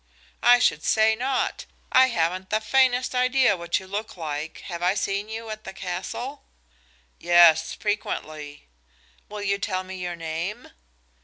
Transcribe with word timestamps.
"I 0.41 0.57
should 0.57 0.83
say 0.83 1.15
not. 1.15 1.65
I 1.91 2.07
haven't 2.07 2.49
the 2.49 2.59
faintest 2.59 3.13
idea 3.13 3.55
what 3.55 3.79
you 3.79 3.85
look 3.85 4.17
like. 4.17 4.61
Have 4.61 4.81
I 4.81 4.95
seen 4.95 5.29
you 5.29 5.51
at 5.51 5.63
the 5.63 5.73
castle?" 5.73 6.43
"Yes, 7.19 7.75
frequently." 7.75 8.67
"Will 9.29 9.43
you 9.43 9.59
tell 9.59 9.83
me 9.83 9.97
your 9.97 10.15
name?" 10.15 10.69